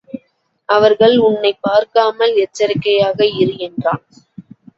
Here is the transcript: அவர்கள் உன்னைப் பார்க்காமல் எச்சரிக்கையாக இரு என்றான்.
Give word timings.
அவர்கள் 0.69 1.17
உன்னைப் 1.17 1.59
பார்க்காமல் 1.61 2.33
எச்சரிக்கையாக 2.35 3.25
இரு 3.37 3.57
என்றான். 3.59 4.03